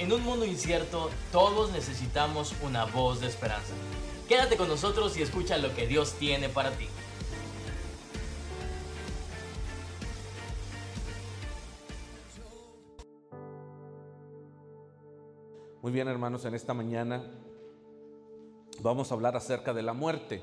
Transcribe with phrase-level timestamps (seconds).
[0.00, 3.74] En un mundo incierto, todos necesitamos una voz de esperanza.
[4.28, 6.88] Quédate con nosotros y escucha lo que Dios tiene para ti.
[15.80, 17.22] Muy bien hermanos, en esta mañana
[18.80, 20.42] vamos a hablar acerca de la muerte.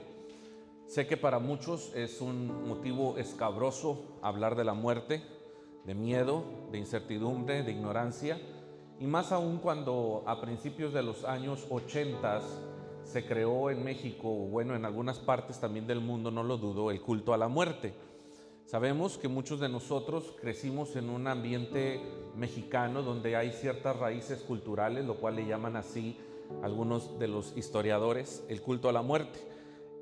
[0.88, 5.22] Sé que para muchos es un motivo escabroso hablar de la muerte,
[5.84, 8.40] de miedo, de incertidumbre, de ignorancia,
[9.02, 12.40] y más aún cuando a principios de los años 80
[13.04, 17.02] se creó en México, bueno, en algunas partes también del mundo, no lo dudo, el
[17.02, 17.96] culto a la muerte.
[18.68, 22.00] Sabemos que muchos de nosotros crecimos en un ambiente
[22.36, 26.16] mexicano donde hay ciertas raíces culturales, lo cual le llaman así
[26.62, 29.40] algunos de los historiadores, el culto a la muerte.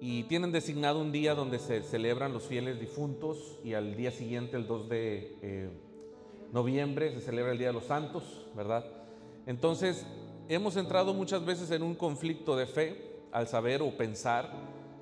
[0.02, 4.58] Y tienen designado un día donde se celebran los fieles difuntos y al día siguiente,
[4.58, 5.70] el 2 de eh,
[6.52, 8.86] noviembre, se celebra el Día de los Santos, ¿verdad?
[9.46, 10.06] Entonces,
[10.48, 14.52] hemos entrado muchas veces en un conflicto de fe al saber o pensar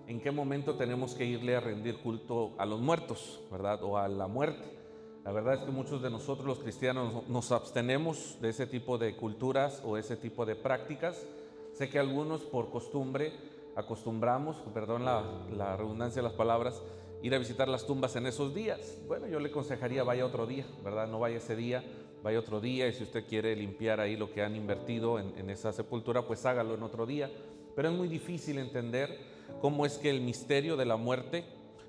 [0.07, 3.83] en qué momento tenemos que irle a rendir culto a los muertos, ¿verdad?
[3.83, 4.77] O a la muerte.
[5.25, 9.17] La verdad es que muchos de nosotros los cristianos nos abstenemos de ese tipo de
[9.17, 11.27] culturas o ese tipo de prácticas.
[11.73, 13.33] Sé que algunos por costumbre
[13.75, 15.23] acostumbramos, perdón la,
[15.55, 16.81] la redundancia de las palabras,
[17.21, 18.99] ir a visitar las tumbas en esos días.
[19.07, 21.07] Bueno, yo le aconsejaría vaya otro día, ¿verdad?
[21.07, 21.83] No vaya ese día,
[22.23, 25.49] vaya otro día y si usted quiere limpiar ahí lo que han invertido en, en
[25.49, 27.31] esa sepultura, pues hágalo en otro día.
[27.75, 29.17] Pero es muy difícil entender
[29.61, 31.45] cómo es que el misterio de la muerte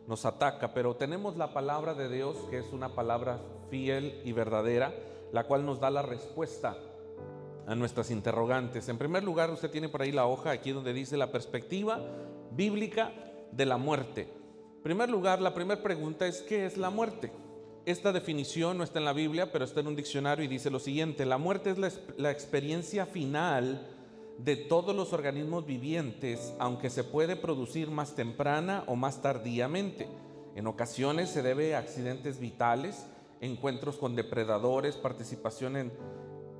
[0.06, 3.40] nos ataca, pero tenemos la palabra de Dios, que es una palabra
[3.70, 4.94] fiel y verdadera,
[5.32, 6.76] la cual nos da la respuesta
[7.66, 8.88] a nuestras interrogantes.
[8.88, 12.00] En primer lugar, usted tiene por ahí la hoja, aquí donde dice la perspectiva
[12.50, 13.12] bíblica
[13.52, 14.37] de la muerte.
[14.78, 17.32] En primer lugar, la primera pregunta es, ¿qué es la muerte?
[17.84, 20.78] Esta definición no está en la Biblia, pero está en un diccionario y dice lo
[20.78, 23.88] siguiente, la muerte es la, experiencia final
[24.38, 30.06] de todos los organismos vivientes, aunque se puede producir más temprana o más tardíamente.
[30.54, 33.04] En ocasiones se debe a accidentes vitales,
[33.40, 35.92] encuentros con depredadores, participación en,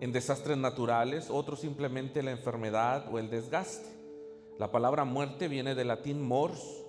[0.01, 3.89] en desastres naturales, otros simplemente la enfermedad o el desgaste.
[4.59, 6.85] La palabra muerte viene del latín mors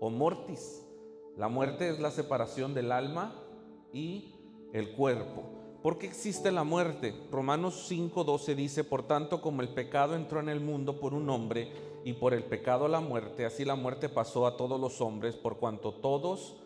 [0.00, 0.84] o mortis.
[1.36, 3.34] La muerte es la separación del alma
[3.92, 4.34] y
[4.72, 5.44] el cuerpo.
[5.82, 7.14] ¿Por qué existe la muerte?
[7.30, 11.72] Romanos 5:12 dice, por tanto como el pecado entró en el mundo por un hombre
[12.04, 15.58] y por el pecado la muerte, así la muerte pasó a todos los hombres por
[15.58, 16.56] cuanto todos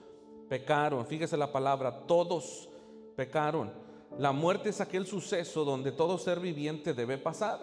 [0.49, 1.07] pecaron.
[1.07, 2.69] Fíjese la palabra, todos
[3.17, 3.73] pecaron.
[4.19, 7.59] La muerte es aquel suceso donde todo ser viviente debe pasar.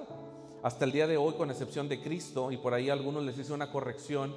[0.62, 3.54] Hasta el día de hoy, con excepción de Cristo, y por ahí algunos les hice
[3.54, 4.36] una corrección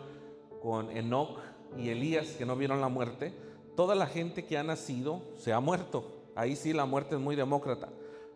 [0.62, 1.38] con Enoch
[1.76, 3.34] y Elías que no vieron la muerte,
[3.76, 6.04] toda la gente que ha nacido se ha muerto.
[6.34, 7.88] Ahí sí la muerte es muy demócrata.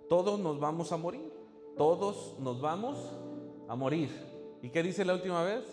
[0.09, 1.33] Todos nos vamos a morir.
[1.77, 2.99] Todos nos vamos
[3.69, 4.11] a morir.
[4.63, 5.65] ¿Y qué dice la última vez?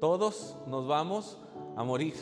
[0.00, 1.38] Todos nos vamos
[1.76, 2.14] a morir.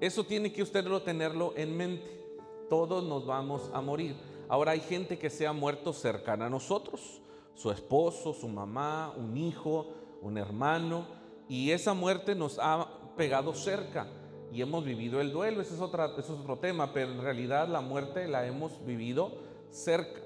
[0.00, 2.24] Eso tiene que usted tenerlo en mente.
[2.68, 4.16] Todos nos vamos a morir.
[4.48, 7.20] Ahora hay gente que se ha muerto cercana a nosotros.
[7.54, 9.88] Su esposo, su mamá, un hijo,
[10.22, 11.06] un hermano.
[11.48, 12.86] Y esa muerte nos ha
[13.18, 14.06] pegado cerca
[14.50, 18.46] y hemos vivido el duelo, ese es, otro tema, pero en realidad la muerte la
[18.46, 19.32] hemos vivido
[19.70, 20.22] cerca.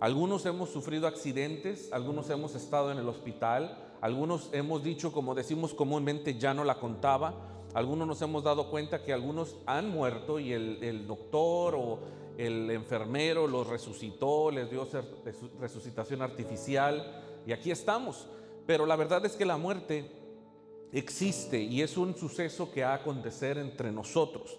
[0.00, 5.74] Algunos hemos sufrido accidentes, algunos hemos estado en el hospital, algunos hemos dicho, como decimos
[5.74, 7.34] comúnmente, ya no la contaba,
[7.74, 11.98] algunos nos hemos dado cuenta que algunos han muerto y el doctor o
[12.38, 14.86] el enfermero los resucitó, les dio
[15.60, 18.26] resucitación artificial y aquí estamos.
[18.66, 20.10] Pero la verdad es que la muerte
[20.92, 24.58] existe y es un suceso que ha a acontecer entre nosotros.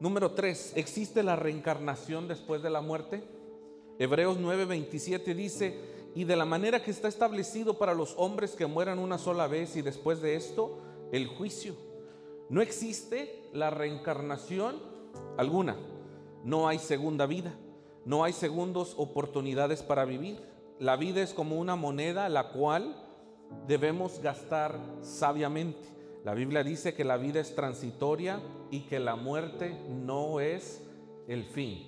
[0.00, 3.22] Número tres, ¿existe la reencarnación después de la muerte?
[3.98, 5.78] Hebreos 9:27 dice,
[6.14, 9.76] y de la manera que está establecido para los hombres que mueran una sola vez
[9.76, 10.78] y después de esto,
[11.12, 11.74] el juicio.
[12.48, 14.80] No existe la reencarnación
[15.36, 15.76] alguna.
[16.44, 17.54] No hay segunda vida.
[18.04, 20.40] No hay segundos oportunidades para vivir.
[20.78, 23.03] La vida es como una moneda la cual
[23.66, 25.88] debemos gastar sabiamente.
[26.24, 30.82] La Biblia dice que la vida es transitoria y que la muerte no es
[31.28, 31.86] el fin.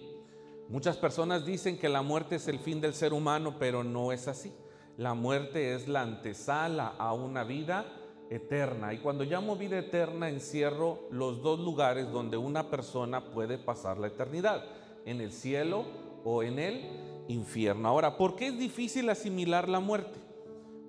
[0.68, 4.28] Muchas personas dicen que la muerte es el fin del ser humano, pero no es
[4.28, 4.52] así.
[4.96, 7.86] La muerte es la antesala a una vida
[8.30, 8.92] eterna.
[8.92, 14.08] Y cuando llamo vida eterna, encierro los dos lugares donde una persona puede pasar la
[14.08, 14.64] eternidad,
[15.04, 15.84] en el cielo
[16.24, 17.88] o en el infierno.
[17.88, 20.25] Ahora, ¿por qué es difícil asimilar la muerte?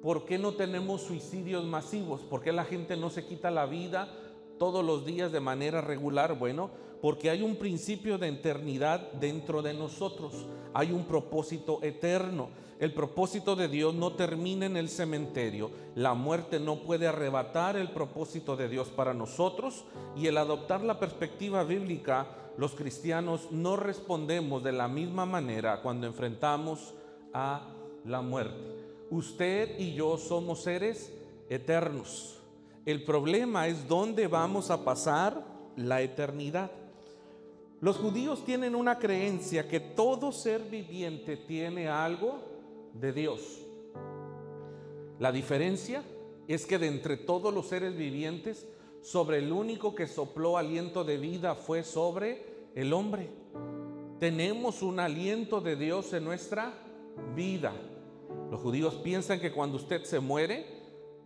[0.08, 2.22] ¿Por qué no tenemos suicidios masivos?
[2.22, 4.08] ¿Por qué la gente no se quita la vida
[4.58, 6.40] todos los días de manera regular?
[6.40, 6.70] Bueno,
[7.02, 10.32] porque hay un principio de eternidad dentro de nosotros,
[10.74, 12.48] hay un propósito eterno.
[12.80, 15.72] El propósito de Dios no termina en el cementerio.
[15.96, 19.84] La muerte no puede arrebatar el propósito de Dios para nosotros
[20.16, 22.28] y el adoptar la perspectiva bíblica,
[22.58, 26.94] los cristianos no respondemos de la misma manera cuando enfrentamos
[27.34, 27.68] a
[28.06, 28.77] la muerte.
[29.10, 31.14] Usted y yo somos seres
[31.50, 32.40] eternos.
[32.86, 35.46] El problema es dónde vamos a pasar
[35.76, 36.72] la eternidad.
[37.80, 42.40] Los judíos tienen una creencia que todo ser viviente tiene algo
[42.94, 43.60] de Dios.
[45.20, 46.04] La diferencia
[46.48, 48.68] es que de entre todos los seres vivientes,
[49.02, 52.46] sobre el único que sopló aliento de vida fue sobre
[52.76, 53.30] el hombre.
[54.20, 56.74] Tenemos un aliento de Dios en nuestra
[57.36, 57.74] vida.
[58.50, 60.66] Los judíos piensan que cuando usted se muere,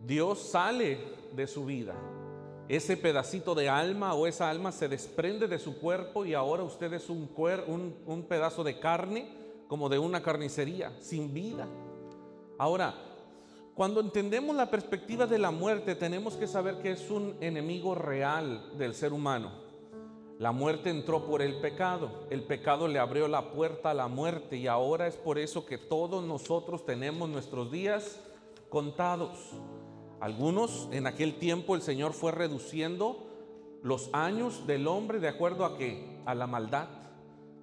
[0.00, 0.98] Dios sale
[1.34, 1.94] de su vida.
[2.68, 6.92] Ese pedacito de alma o esa alma se desprende de su cuerpo y ahora usted
[6.92, 7.30] es un,
[7.66, 9.28] un, un pedazo de carne
[9.68, 11.68] como de una carnicería, sin vida.
[12.58, 12.94] Ahora,
[13.74, 18.76] cuando entendemos la perspectiva de la muerte, tenemos que saber que es un enemigo real
[18.76, 19.61] del ser humano.
[20.42, 24.56] La muerte entró por el pecado, el pecado le abrió la puerta a la muerte
[24.56, 28.18] y ahora es por eso que todos nosotros tenemos nuestros días
[28.68, 29.38] contados.
[30.18, 33.24] Algunos en aquel tiempo el Señor fue reduciendo
[33.84, 36.20] los años del hombre de acuerdo a qué?
[36.26, 36.88] A la maldad.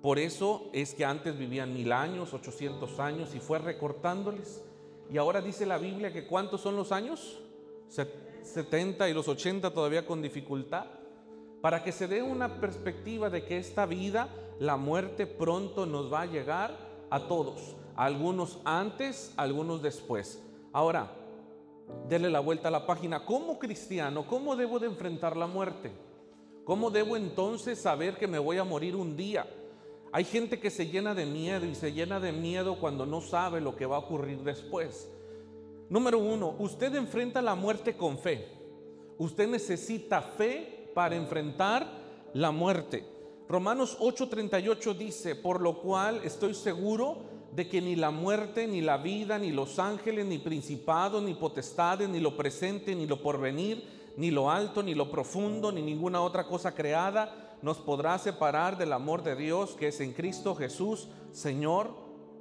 [0.01, 4.63] Por eso es que antes vivían mil años, ochocientos años y fue recortándoles.
[5.11, 7.41] Y ahora dice la Biblia que cuántos son los años?
[7.89, 10.85] 70 y los 80 todavía con dificultad.
[11.61, 14.29] Para que se dé una perspectiva de que esta vida,
[14.59, 16.77] la muerte pronto nos va a llegar
[17.09, 17.75] a todos.
[17.95, 20.41] algunos antes, algunos después.
[20.71, 21.11] Ahora,
[22.07, 23.25] Dele la vuelta a la página.
[23.25, 25.91] Como cristiano, ¿cómo debo de enfrentar la muerte?
[26.63, 29.47] ¿Cómo debo entonces saber que me voy a morir un día?
[30.11, 33.61] Hay gente que se llena de miedo y se llena de miedo cuando no sabe
[33.61, 35.09] lo que va a ocurrir después.
[35.89, 38.47] Número uno, usted enfrenta la muerte con fe.
[39.17, 41.87] Usted necesita fe para enfrentar
[42.33, 43.05] la muerte.
[43.47, 47.19] Romanos 8:38 dice, por lo cual estoy seguro
[47.53, 52.09] de que ni la muerte, ni la vida, ni los ángeles, ni principados, ni potestades,
[52.09, 53.81] ni lo presente, ni lo porvenir,
[54.17, 58.91] ni lo alto, ni lo profundo, ni ninguna otra cosa creada nos podrá separar del
[58.91, 61.91] amor de Dios que es en Cristo Jesús, Señor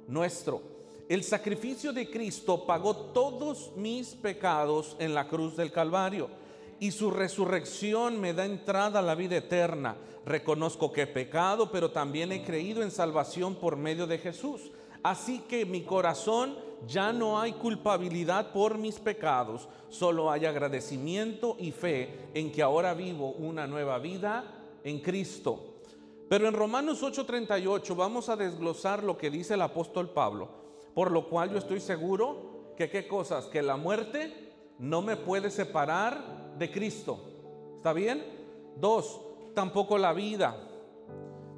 [0.09, 0.61] nuestro.
[1.07, 6.48] El sacrificio de Cristo pagó todos mis pecados en la cruz del Calvario
[6.79, 9.97] y su resurrección me da entrada a la vida eterna.
[10.25, 14.71] Reconozco que he pecado, pero también he creído en salvación por medio de Jesús.
[15.03, 21.71] Así que mi corazón ya no hay culpabilidad por mis pecados, solo hay agradecimiento y
[21.71, 24.43] fe en que ahora vivo una nueva vida
[24.83, 25.81] en Cristo.
[26.29, 30.49] Pero en Romanos 8:38 vamos a desglosar lo que dice el apóstol Pablo,
[30.93, 35.49] por lo cual yo estoy seguro que qué cosas, que la muerte no me puede
[35.49, 37.19] separar de Cristo.
[37.77, 38.23] ¿Está bien?
[38.75, 39.19] Dos,
[39.55, 40.55] tampoco la vida,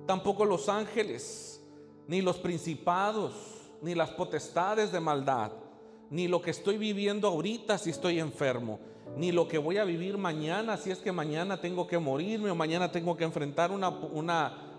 [0.05, 1.61] tampoco los ángeles
[2.07, 3.33] ni los principados,
[3.81, 5.51] ni las potestades de maldad,
[6.09, 8.79] ni lo que estoy viviendo ahorita si estoy enfermo,
[9.15, 12.55] ni lo que voy a vivir mañana si es que mañana tengo que morirme o
[12.55, 13.89] mañana tengo que enfrentar una,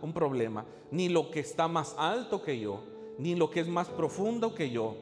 [0.02, 2.82] un problema, ni lo que está más alto que yo,
[3.18, 4.96] ni lo que es más profundo que yo,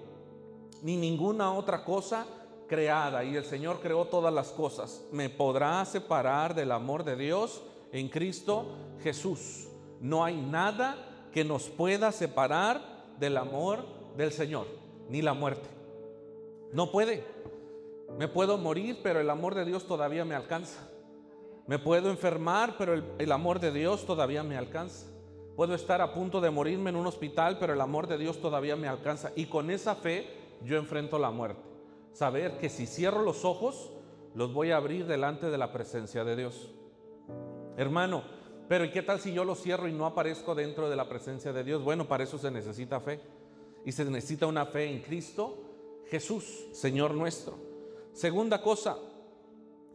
[0.82, 2.26] ni ninguna otra cosa
[2.70, 3.24] creada.
[3.24, 5.04] Y el Señor creó todas las cosas.
[5.10, 8.66] Me podrá separar del amor de Dios en Cristo
[9.02, 9.66] Jesús.
[10.00, 12.80] No hay nada que nos pueda separar
[13.18, 13.84] del amor
[14.16, 14.68] del Señor,
[15.08, 15.68] ni la muerte.
[16.72, 17.24] No puede.
[18.16, 20.88] Me puedo morir, pero el amor de Dios todavía me alcanza.
[21.66, 25.06] Me puedo enfermar, pero el, amor de Dios todavía me alcanza.
[25.56, 28.76] Puedo estar a punto de morirme en un hospital, pero el amor de Dios todavía
[28.76, 29.32] me alcanza.
[29.34, 30.26] Y con esa fe
[30.64, 31.69] yo enfrento la muerte.
[32.12, 33.90] Saber que si cierro los ojos,
[34.34, 36.70] los voy a abrir delante de la presencia de Dios.
[37.76, 38.22] Hermano,
[38.68, 41.52] pero ¿y qué tal si yo lo cierro y no aparezco dentro de la presencia
[41.52, 41.82] de Dios?
[41.82, 43.20] Bueno, para eso se necesita fe.
[43.84, 45.56] Y se necesita una fe en Cristo
[46.10, 47.54] Jesús, Señor nuestro.
[48.12, 48.96] Segunda cosa,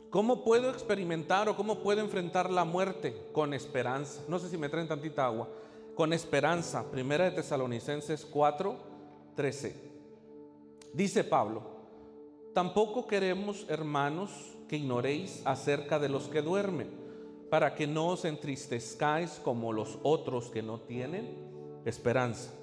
[0.09, 3.27] ¿cómo puedo experimentar o cómo puedo enfrentar la muerte?
[3.33, 4.21] Con esperanza.
[4.27, 5.49] No sé si me traen tantita agua.
[5.93, 6.89] Con esperanza.
[6.89, 8.77] Primera de Tesalonicenses 4,
[9.35, 9.75] 13.
[10.93, 11.74] Dice Pablo,
[12.55, 14.31] tampoco queremos, hermanos,
[14.69, 16.89] que ignoréis acerca de los que duermen
[17.49, 21.35] para que no os entristezcáis como los otros que no tienen
[21.85, 22.53] esperanza.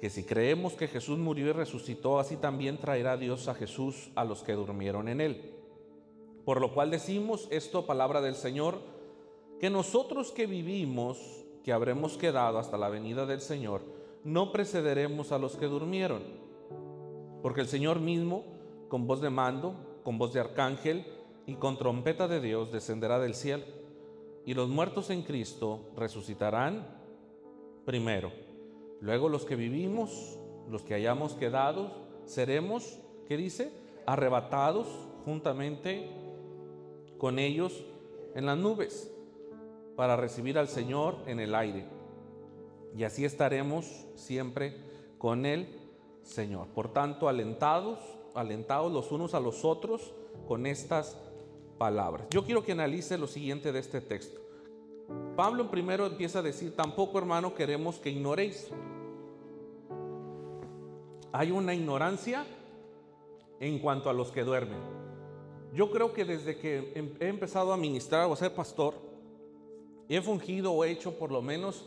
[0.00, 4.24] Que si creemos que Jesús murió y resucitó, así también traerá Dios a Jesús a
[4.24, 5.54] los que durmieron en él.
[6.44, 8.80] Por lo cual decimos esto, palabra del Señor,
[9.60, 13.82] que nosotros que vivimos, que habremos quedado hasta la venida del Señor,
[14.24, 16.22] no precederemos a los que durmieron.
[17.42, 18.53] Porque el Señor mismo,
[18.94, 19.74] con voz de mando,
[20.04, 21.04] con voz de arcángel
[21.46, 23.64] y con trompeta de Dios, descenderá del cielo.
[24.46, 26.86] Y los muertos en Cristo resucitarán
[27.84, 28.30] primero.
[29.00, 30.38] Luego los que vivimos,
[30.70, 31.90] los que hayamos quedado,
[32.24, 33.72] seremos, ¿qué dice?
[34.06, 34.86] Arrebatados
[35.24, 36.08] juntamente
[37.18, 37.84] con ellos
[38.36, 39.12] en las nubes
[39.96, 41.84] para recibir al Señor en el aire.
[42.96, 44.76] Y así estaremos siempre
[45.18, 45.80] con el
[46.22, 46.68] Señor.
[46.68, 47.98] Por tanto, alentados,
[48.34, 50.12] alentados los unos a los otros
[50.46, 51.18] con estas
[51.78, 52.26] palabras.
[52.30, 54.40] Yo quiero que analice lo siguiente de este texto.
[55.36, 58.70] Pablo primero empieza a decir, tampoco hermano queremos que ignoréis.
[61.32, 62.46] Hay una ignorancia
[63.60, 64.78] en cuanto a los que duermen.
[65.72, 68.94] Yo creo que desde que em, he empezado a ministrar o a ser pastor,
[70.08, 71.84] he fungido o he hecho por lo menos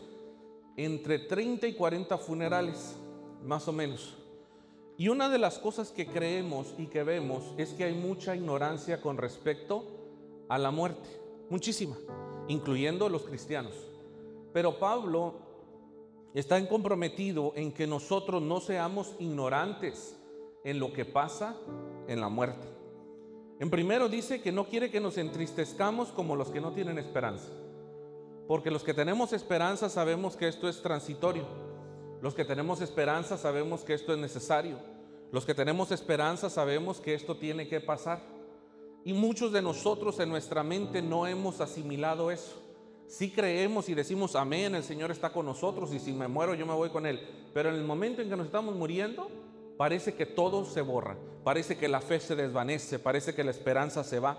[0.76, 2.98] entre 30 y 40 funerales,
[3.44, 4.17] más o menos.
[4.98, 9.00] Y una de las cosas que creemos y que vemos es que hay mucha ignorancia
[9.00, 9.86] con respecto
[10.50, 11.08] a la muerte,
[11.52, 11.96] muchísima,
[12.48, 13.74] incluyendo los cristianos.
[14.54, 15.36] Pero Pablo
[16.34, 20.18] está comprometido en que nosotros no seamos ignorantes
[20.64, 21.56] en lo que pasa
[22.08, 22.68] en la muerte.
[23.60, 27.52] En primero dice que no quiere que nos entristezcamos como los que no tienen esperanza.
[28.48, 31.67] Porque los que tenemos esperanza sabemos que esto es transitorio.
[32.22, 34.78] Los que tenemos esperanza sabemos que esto es necesario.
[35.32, 38.22] Los que tenemos esperanza sabemos que esto tiene que pasar.
[39.04, 42.62] Y muchos de nosotros en nuestra mente no hemos asimilado eso.
[43.08, 46.66] Sí creemos y decimos, amén, el Señor está con nosotros y si me muero yo
[46.66, 47.22] me voy con Él.
[47.54, 49.30] Pero en el momento en que nos estamos muriendo,
[49.78, 54.04] parece que todo se borra, parece que la fe se desvanece, parece que la esperanza
[54.04, 54.38] se va.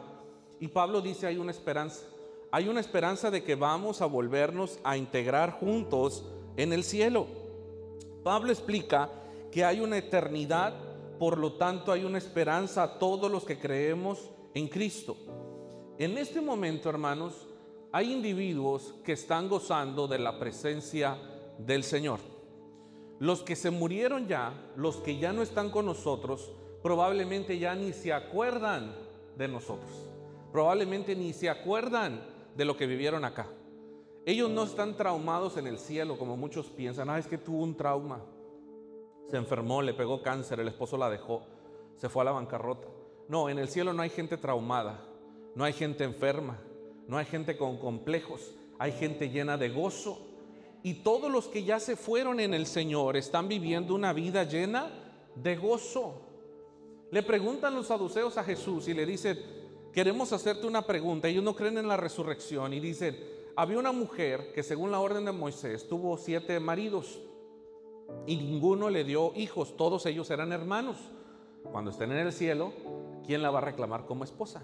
[0.61, 2.05] Y Pablo dice, hay una esperanza.
[2.51, 6.25] Hay una esperanza de que vamos a volvernos a integrar juntos
[6.57, 7.27] en el cielo.
[8.29, 9.09] Pablo explica
[9.51, 10.75] que hay una eternidad,
[11.19, 15.17] por lo tanto hay una esperanza a todos los que creemos en Cristo.
[15.97, 17.49] En este momento, hermanos,
[17.91, 21.17] hay individuos que están gozando de la presencia
[21.57, 22.21] del Señor.
[23.19, 27.95] Los que se murieron ya, los que ya no están con nosotros, probablemente ya ni
[27.95, 28.95] se acuerdan
[29.39, 29.91] de nosotros.
[30.53, 32.21] Probablemente ni se acuerdan
[32.55, 33.47] de lo que vivieron acá.
[34.29, 37.09] Ellos no están traumados en el cielo como muchos piensan.
[37.09, 38.21] Ah, es que tuvo un trauma.
[39.31, 41.47] Se enfermó, le pegó cáncer, el esposo la dejó,
[41.97, 42.89] se fue a la bancarrota.
[43.27, 45.01] No, en el cielo no hay gente traumada,
[45.55, 46.59] no hay gente enferma,
[47.07, 50.19] no hay gente con complejos, hay gente llena de gozo.
[50.83, 54.91] Y todos los que ya se fueron en el Señor están viviendo una vida llena
[55.37, 56.21] de gozo.
[57.11, 59.39] Le preguntan los saduceos a Jesús y le dicen,
[59.91, 61.29] queremos hacerte una pregunta.
[61.29, 65.25] Ellos no creen en la resurrección y dicen, había una mujer que según la orden
[65.25, 67.19] de Moisés tuvo siete maridos
[68.25, 70.97] y ninguno le dio hijos, todos ellos eran hermanos.
[71.73, 72.73] Cuando estén en el cielo,
[73.27, 74.63] ¿quién la va a reclamar como esposa?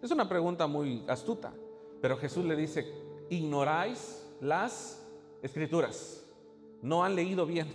[0.00, 1.52] Es una pregunta muy astuta.
[2.00, 2.90] Pero Jesús le dice,
[3.28, 5.06] ignoráis las
[5.42, 6.24] escrituras,
[6.80, 7.68] no han leído bien.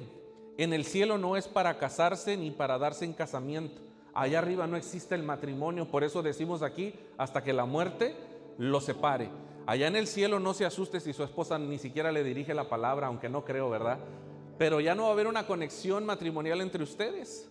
[0.58, 3.80] En el cielo no es para casarse ni para darse en casamiento.
[4.16, 8.16] Allá arriba no existe el matrimonio, por eso decimos aquí, hasta que la muerte
[8.58, 9.30] lo separe.
[9.70, 12.68] Allá en el cielo no se asuste si su esposa ni siquiera le dirige la
[12.68, 14.00] palabra, aunque no creo, ¿verdad?
[14.58, 17.48] Pero ya no va a haber una conexión matrimonial entre ustedes.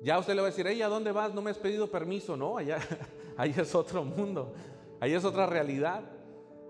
[0.00, 1.34] Ya usted le va a decir, ella, ¿dónde vas?
[1.34, 2.34] No me has pedido permiso.
[2.34, 2.78] No, allá,
[3.36, 4.54] allá es otro mundo.
[5.00, 6.00] Ahí es otra realidad.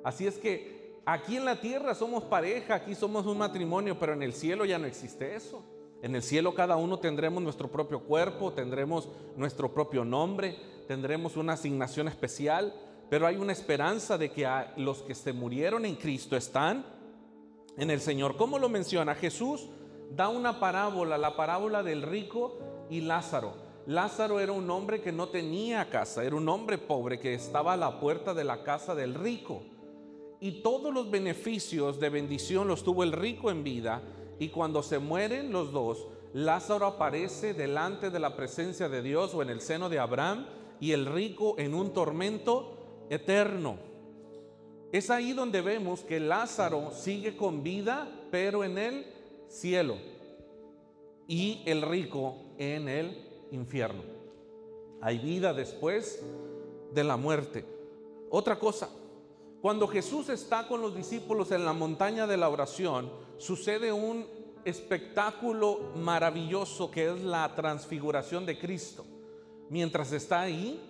[0.02, 4.24] Así es que aquí en la tierra somos pareja, aquí somos un matrimonio, pero en
[4.24, 5.62] el cielo ya no existe eso.
[6.02, 10.56] En el cielo cada uno tendremos nuestro propio cuerpo, tendremos nuestro propio nombre,
[10.88, 12.74] tendremos una asignación especial,
[13.10, 16.86] pero hay una esperanza de que los que se murieron en Cristo están
[17.76, 18.36] en el Señor.
[18.36, 19.16] ¿Cómo lo menciona?
[19.16, 19.68] Jesús
[20.12, 23.54] da una parábola, la parábola del rico y Lázaro.
[23.86, 27.76] Lázaro era un hombre que no tenía casa, era un hombre pobre que estaba a
[27.76, 29.62] la puerta de la casa del rico.
[30.38, 34.02] Y todos los beneficios de bendición los tuvo el rico en vida.
[34.38, 39.42] Y cuando se mueren los dos, Lázaro aparece delante de la presencia de Dios o
[39.42, 40.46] en el seno de Abraham
[40.78, 42.79] y el rico en un tormento
[43.10, 43.76] eterno.
[44.92, 49.06] Es ahí donde vemos que Lázaro sigue con vida, pero en el
[49.48, 49.96] cielo.
[51.28, 54.02] Y el rico en el infierno.
[55.02, 56.22] Hay vida después
[56.92, 57.64] de la muerte.
[58.30, 58.88] Otra cosa,
[59.60, 64.26] cuando Jesús está con los discípulos en la montaña de la oración, sucede un
[64.64, 69.04] espectáculo maravilloso que es la transfiguración de Cristo.
[69.68, 70.80] Mientras está ahí,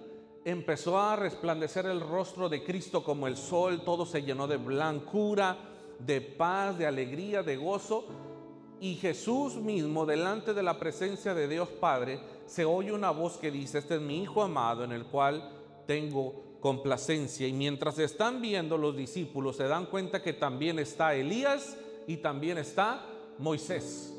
[0.44, 5.56] empezó a resplandecer el rostro de Cristo como el sol, todo se llenó de blancura,
[5.98, 8.06] de paz, de alegría, de gozo.
[8.80, 13.50] Y Jesús mismo, delante de la presencia de Dios Padre, se oye una voz que
[13.50, 15.52] dice, este es mi Hijo amado en el cual
[15.86, 17.46] tengo complacencia.
[17.46, 22.56] Y mientras están viendo los discípulos, se dan cuenta que también está Elías y también
[22.58, 23.04] está
[23.38, 24.14] Moisés.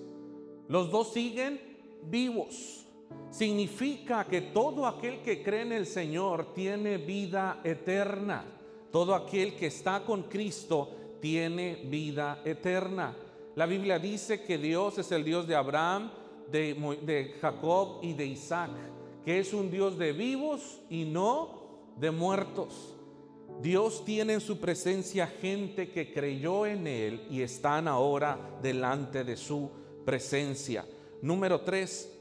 [0.67, 1.59] Los dos siguen
[2.03, 2.80] vivos.
[3.29, 8.43] Significa que todo aquel que cree en el Señor tiene vida eterna.
[8.91, 10.89] Todo aquel que está con Cristo
[11.21, 13.15] tiene vida eterna.
[13.55, 16.11] La Biblia dice que Dios es el Dios de Abraham,
[16.51, 18.71] de, Jacob y de Isaac,
[19.23, 22.95] que es un Dios de vivos y no de muertos.
[23.61, 29.37] Dios tiene en su presencia gente que creyó en Él y están ahora delante de
[29.37, 29.69] su
[30.03, 30.85] presencia.
[31.21, 32.20] Número tres,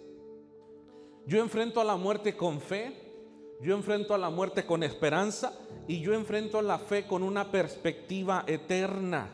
[1.26, 2.96] yo enfrento a la muerte con fe,
[3.60, 5.52] yo enfrento a la muerte con esperanza
[5.86, 9.30] y yo enfrento a la fe con una perspectiva eterna.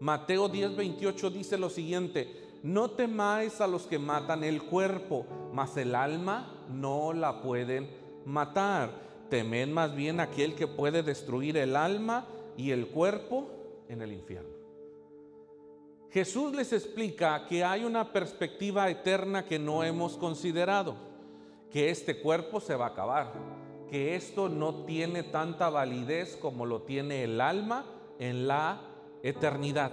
[0.00, 5.76] Mateo 10, 28 dice lo siguiente, no temáis a los que matan el cuerpo, mas
[5.76, 7.88] el alma no la pueden
[8.24, 12.26] matar temed más bien aquel que puede destruir el alma
[12.56, 13.50] y el cuerpo
[13.88, 14.54] en el infierno.
[16.10, 20.94] Jesús les explica que hay una perspectiva eterna que no hemos considerado,
[21.74, 23.32] que este cuerpo se va a acabar,
[23.90, 27.84] que esto no tiene tanta validez como lo tiene el alma
[28.20, 28.80] en la
[29.24, 29.90] eternidad.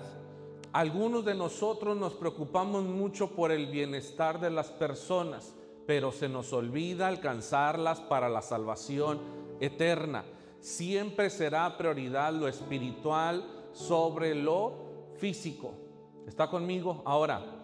[0.74, 5.56] Algunos de nosotros nos preocupamos mucho por el bienestar de las personas,
[5.88, 9.20] pero se nos olvida alcanzarlas para la salvación
[9.60, 10.24] eterna.
[10.60, 15.74] Siempre será prioridad lo espiritual sobre lo físico.
[16.28, 17.02] ¿Está conmigo?
[17.06, 17.61] Ahora,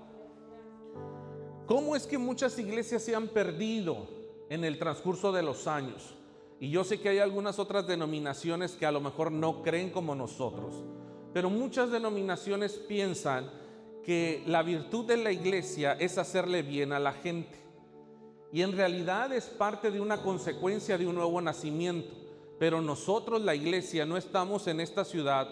[1.68, 4.08] ¿cómo es que muchas iglesias se han perdido
[4.50, 6.16] en el transcurso de los años?
[6.60, 10.16] Y yo sé que hay algunas otras denominaciones que a lo mejor no creen como
[10.16, 10.74] nosotros,
[11.34, 13.52] pero muchas denominaciones piensan
[14.04, 17.56] que la virtud de la iglesia es hacerle bien a la gente.
[18.52, 22.16] Y en realidad es parte de una consecuencia de un nuevo nacimiento.
[22.58, 25.48] Pero nosotros, la iglesia, no estamos en esta ciudad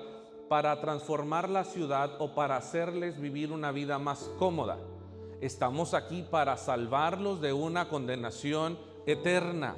[0.47, 4.79] para transformar la ciudad o para hacerles vivir una vida más cómoda.
[5.41, 9.75] Estamos aquí para salvarlos de una condenación eterna.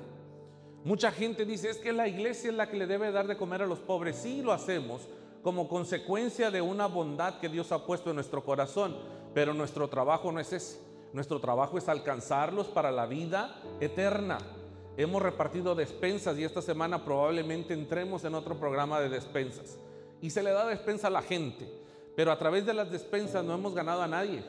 [0.83, 3.61] Mucha gente dice, es que la iglesia es la que le debe dar de comer
[3.61, 4.15] a los pobres.
[4.17, 5.07] Sí, lo hacemos
[5.43, 8.95] como consecuencia de una bondad que Dios ha puesto en nuestro corazón,
[9.33, 10.79] pero nuestro trabajo no es ese.
[11.13, 14.39] Nuestro trabajo es alcanzarlos para la vida eterna.
[14.97, 19.77] Hemos repartido despensas y esta semana probablemente entremos en otro programa de despensas.
[20.21, 21.65] Y se le da despensa a la gente,
[22.15, 24.43] pero a través de las despensas no hemos ganado a nadie.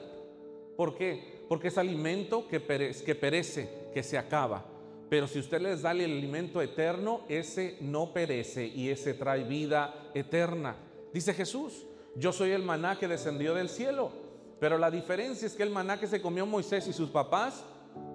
[0.79, 1.43] ¿Por qué?
[1.49, 4.64] Porque es alimento que perece, que, se acaba.
[5.11, 10.12] Pero si usted les da el alimento eterno, ese no perece y ese trae vida
[10.14, 10.77] eterna.
[11.12, 14.12] Dice Jesús, yo soy el maná que descendió del cielo.
[14.61, 17.64] Pero la diferencia es que el maná que se comió Moisés y sus papás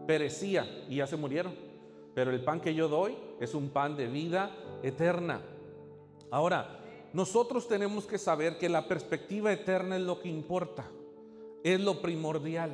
[0.07, 1.53] perecía y ya se murieron.
[2.15, 5.41] Pero el pan que yo doy es un pan de vida eterna.
[6.31, 6.79] Ahora,
[7.11, 10.89] nosotros tenemos que saber que la perspectiva eterna es lo que importa,
[11.63, 12.71] es lo primordial.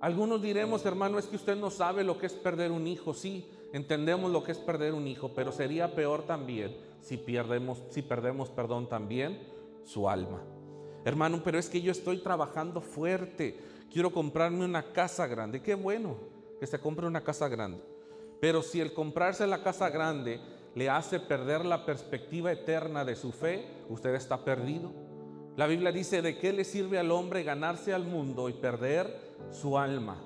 [0.00, 3.12] Algunos diremos, hermano, es que usted no sabe lo que es perder un hijo.
[3.12, 8.02] Sí, entendemos lo que es perder un hijo, pero sería peor también si perdemos, si
[8.02, 9.38] perdemos, perdón, también
[9.84, 10.42] su alma.
[11.04, 13.58] Hermano, pero es que yo estoy trabajando fuerte.
[13.90, 15.62] Quiero comprarme una casa grande.
[15.62, 16.16] Qué bueno
[16.58, 17.82] que se compre una casa grande.
[18.40, 20.40] Pero si el comprarse la casa grande
[20.74, 24.92] le hace perder la perspectiva eterna de su fe, usted está perdido.
[25.56, 29.14] La Biblia dice, ¿de qué le sirve al hombre ganarse al mundo y perder
[29.50, 30.22] su alma?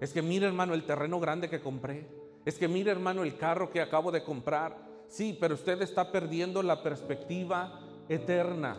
[0.00, 2.06] Es que mire hermano el terreno grande que compré.
[2.44, 4.76] Es que mire hermano el carro que acabo de comprar.
[5.08, 8.78] Sí, pero usted está perdiendo la perspectiva eterna.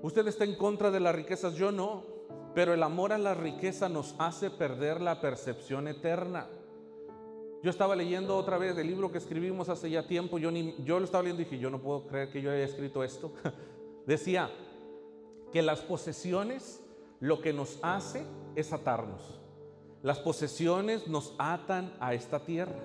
[0.00, 2.04] Usted está en contra de las riquezas, yo no.
[2.54, 6.46] Pero el amor a la riqueza nos hace perder la percepción eterna.
[7.62, 10.38] Yo estaba leyendo otra vez el libro que escribimos hace ya tiempo.
[10.38, 13.02] Yo, yo lo estaba leyendo y dije, yo no puedo creer que yo haya escrito
[13.02, 13.32] esto.
[14.06, 14.48] Decía
[15.52, 16.82] que las posesiones
[17.20, 19.40] lo que nos hace es atarnos.
[20.02, 22.78] Las posesiones nos atan a esta tierra.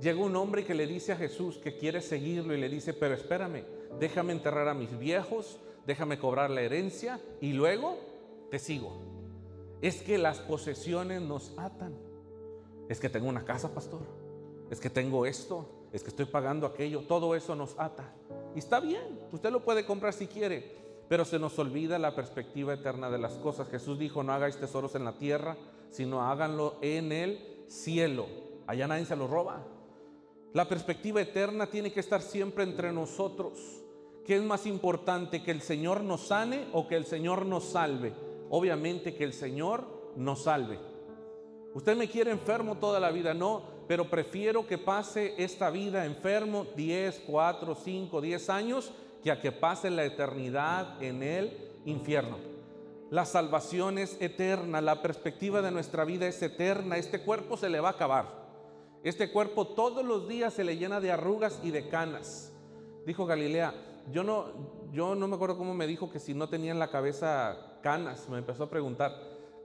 [0.00, 3.14] Llega un hombre que le dice a Jesús que quiere seguirlo y le dice, pero
[3.14, 3.64] espérame,
[4.00, 7.98] déjame enterrar a mis viejos, déjame cobrar la herencia y luego
[8.50, 8.92] te sigo.
[9.80, 11.94] Es que las posesiones nos atan.
[12.88, 14.02] Es que tengo una casa, pastor.
[14.70, 15.68] Es que tengo esto.
[15.92, 17.02] Es que estoy pagando aquello.
[17.02, 18.12] Todo eso nos ata.
[18.54, 22.74] Y está bien, usted lo puede comprar si quiere, pero se nos olvida la perspectiva
[22.74, 23.68] eterna de las cosas.
[23.68, 25.56] Jesús dijo, no hagáis tesoros en la tierra,
[25.90, 28.26] sino háganlo en el cielo.
[28.66, 29.62] Allá nadie se lo roba.
[30.52, 33.82] La perspectiva eterna tiene que estar siempre entre nosotros.
[34.26, 38.12] ¿Qué es más importante, que el Señor nos sane o que el Señor nos salve?
[38.50, 40.78] Obviamente que el Señor nos salve.
[41.74, 46.66] Usted me quiere enfermo toda la vida, no, pero prefiero que pase esta vida enfermo
[46.76, 52.38] 10, 4, 5, 10 años que a que pase la eternidad en el infierno.
[53.10, 57.80] La salvación es eterna, la perspectiva de nuestra vida es eterna, este cuerpo se le
[57.80, 58.42] va a acabar.
[59.04, 62.52] Este cuerpo todos los días se le llena de arrugas y de canas.
[63.04, 63.74] Dijo Galilea,
[64.10, 64.46] yo no,
[64.92, 68.28] yo no me acuerdo cómo me dijo que si no tenía en la cabeza canas,
[68.28, 69.12] me empezó a preguntar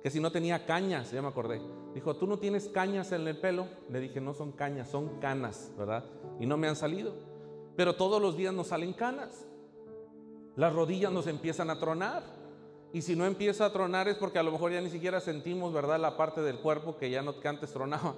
[0.02, 1.62] que si no tenía cañas, ya me acordé.
[1.94, 3.68] Dijo, ¿tú no tienes cañas en el pelo?
[3.90, 6.04] Le dije, no son cañas, son canas, ¿verdad?
[6.40, 7.14] Y no me han salido.
[7.78, 9.46] Pero todos los días nos salen canas.
[10.58, 12.24] Las rodillas nos empiezan a tronar.
[12.92, 15.72] Y si no empieza a tronar es porque a lo mejor ya ni siquiera sentimos,
[15.72, 16.00] ¿verdad?
[16.00, 18.16] La parte del cuerpo que ya no que antes tronaba.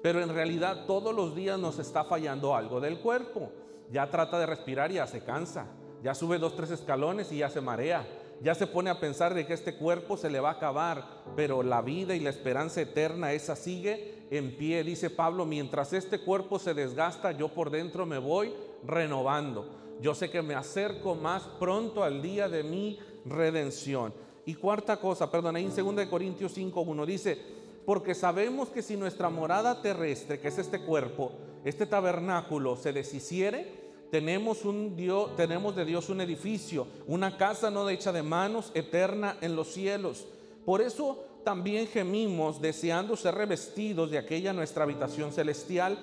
[0.00, 3.50] Pero en realidad todos los días nos está fallando algo del cuerpo.
[3.90, 5.66] Ya trata de respirar y ya se cansa.
[6.04, 8.06] Ya sube dos, tres escalones y ya se marea.
[8.40, 11.24] Ya se pone a pensar de que este cuerpo se le va a acabar.
[11.34, 14.84] Pero la vida y la esperanza eterna, esa sigue en pie.
[14.84, 18.54] Dice Pablo, mientras este cuerpo se desgasta, yo por dentro me voy
[18.86, 19.66] renovando.
[20.00, 24.12] Yo sé que me acerco más pronto al día de mi redención.
[24.46, 27.38] Y cuarta cosa, perdón, ahí en 2 Corintios 5.1 dice,
[27.84, 31.32] porque sabemos que si nuestra morada terrestre, que es este cuerpo,
[31.64, 37.88] este tabernáculo, se deshiciere, tenemos, un Dios, tenemos de Dios un edificio, una casa no
[37.88, 40.26] hecha de manos, eterna en los cielos.
[40.64, 45.98] Por eso también gemimos deseando ser revestidos de aquella nuestra habitación celestial,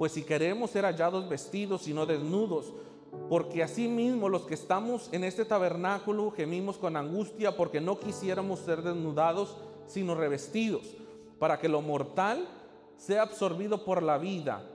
[0.00, 2.72] pues si queremos ser hallados vestidos y no desnudos,
[3.28, 8.80] porque asimismo los que estamos en este tabernáculo gemimos con angustia porque no quisiéramos ser
[8.80, 10.96] desnudados, sino revestidos,
[11.38, 12.48] para que lo mortal
[12.96, 14.66] sea absorbido por la vida.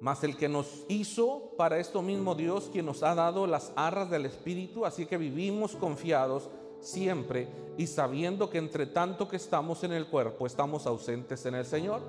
[0.00, 4.08] Mas el que nos hizo para esto mismo Dios, quien nos ha dado las arras
[4.08, 9.92] del Espíritu, así que vivimos confiados siempre y sabiendo que entre tanto que estamos en
[9.92, 12.02] el cuerpo, estamos ausentes en el Señor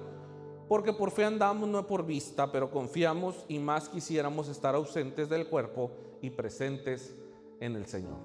[0.67, 5.47] porque por fe andamos no por vista, pero confiamos y más quisiéramos estar ausentes del
[5.47, 7.15] cuerpo y presentes
[7.59, 8.17] en el Señor.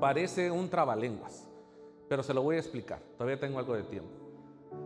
[0.00, 1.48] Parece un trabalenguas,
[2.08, 3.00] pero se lo voy a explicar.
[3.16, 4.10] Todavía tengo algo de tiempo.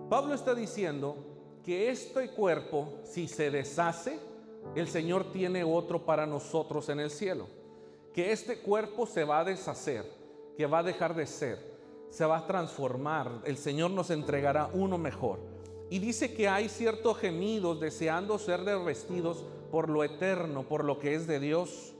[0.09, 1.17] Pablo está diciendo
[1.65, 4.21] que este cuerpo, si se deshace,
[4.75, 7.47] el Señor tiene otro para nosotros en el cielo.
[8.13, 10.05] Que este cuerpo se va a deshacer,
[10.57, 11.59] que va a dejar de ser,
[12.11, 13.43] se va a transformar.
[13.45, 15.56] El Señor nos entregará uno mejor.
[15.89, 21.15] Y dice que hay ciertos gemidos deseando ser revestidos por lo eterno, por lo que
[21.15, 21.95] es de Dios.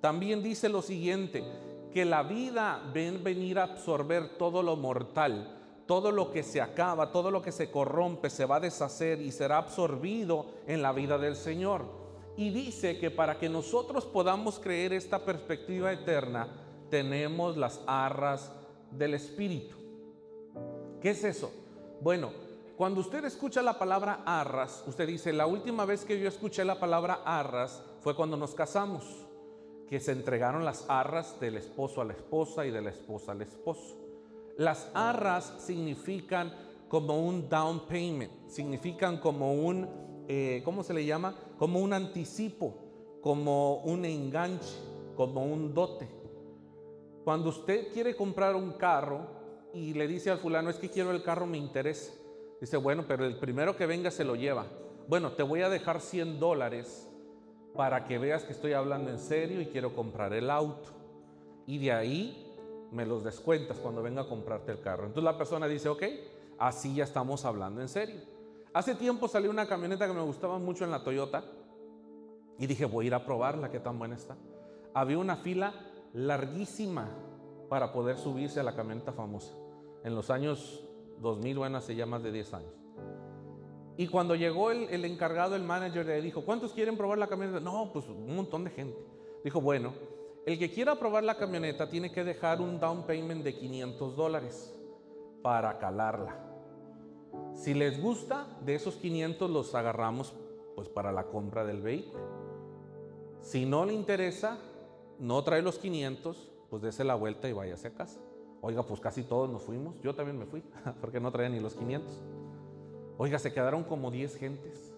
[0.00, 1.44] También dice lo siguiente,
[1.92, 7.12] que la vida ven venir a absorber todo lo mortal, todo lo que se acaba,
[7.12, 11.18] todo lo que se corrompe, se va a deshacer y será absorbido en la vida
[11.18, 11.84] del Señor.
[12.36, 16.48] Y dice que para que nosotros podamos creer esta perspectiva eterna,
[16.90, 18.52] tenemos las arras
[18.90, 19.76] del Espíritu.
[21.00, 21.50] ¿Qué es eso?
[22.00, 22.30] Bueno,
[22.78, 26.78] cuando usted escucha la palabra arras, usted dice, la última vez que yo escuché la
[26.78, 29.26] palabra arras fue cuando nos casamos,
[29.88, 33.42] que se entregaron las arras del esposo a la esposa y de la esposa al
[33.42, 33.96] esposo.
[34.58, 36.54] Las arras significan
[36.86, 41.34] como un down payment, significan como un, eh, ¿cómo se le llama?
[41.58, 42.76] Como un anticipo,
[43.20, 44.76] como un enganche,
[45.16, 46.08] como un dote.
[47.24, 49.26] Cuando usted quiere comprar un carro
[49.74, 52.12] y le dice al fulano, es que quiero el carro, me interesa
[52.60, 54.66] Dice, bueno, pero el primero que venga se lo lleva.
[55.06, 57.08] Bueno, te voy a dejar 100 dólares
[57.74, 60.90] para que veas que estoy hablando en serio y quiero comprar el auto.
[61.66, 62.56] Y de ahí
[62.90, 65.06] me los descuentas cuando venga a comprarte el carro.
[65.06, 66.02] Entonces la persona dice, ok,
[66.58, 68.20] así ya estamos hablando en serio.
[68.72, 71.44] Hace tiempo salió una camioneta que me gustaba mucho en la Toyota
[72.58, 74.36] y dije, voy a ir a probarla, qué tan buena está.
[74.94, 75.72] Había una fila
[76.12, 77.08] larguísima
[77.68, 79.54] para poder subirse a la camioneta famosa.
[80.04, 80.87] En los años
[81.20, 82.72] 2000, bueno, hace ya más de 10 años.
[83.96, 87.58] Y cuando llegó el, encargado, el manager, le dijo, ¿cuántos quieren probar la camioneta?
[87.58, 88.98] No, pues un montón de gente.
[89.42, 89.92] Dijo, bueno,
[90.46, 94.72] el que quiera probar la camioneta tiene que dejar un down payment de 500 dólares
[95.42, 96.38] para calarla.
[97.54, 100.32] Si les gusta, de esos 500 los agarramos
[100.76, 102.22] pues para la compra del vehículo.
[103.40, 104.58] Si no le interesa,
[105.18, 108.20] no trae los 500, pues dése la vuelta y váyase a casa.
[108.60, 109.94] Oiga, pues casi todos nos fuimos.
[110.02, 110.62] Yo también me fui,
[111.00, 112.20] porque no traía ni los 500.
[113.18, 114.94] Oiga, se quedaron como 10 gentes.